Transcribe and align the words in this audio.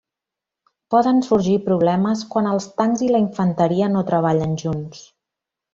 Poden 0.95 1.21
sorgir 1.27 1.57
problemes 1.67 2.23
quan 2.33 2.49
els 2.55 2.69
tancs 2.81 3.07
i 3.09 3.13
la 3.17 3.23
infanteria 3.27 3.95
no 3.97 4.07
treballen 4.13 4.61
junts. 4.65 5.07